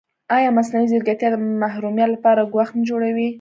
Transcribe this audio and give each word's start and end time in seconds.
ایا 0.35 0.49
مصنوعي 0.57 0.87
ځیرکتیا 0.91 1.29
د 1.31 1.35
محرمیت 1.61 2.09
لپاره 2.13 2.49
ګواښ 2.53 2.69
نه 2.77 2.83
جوړوي؟ 2.89 3.27